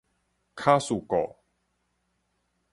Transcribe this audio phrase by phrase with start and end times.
[0.55, 1.43] 巧士購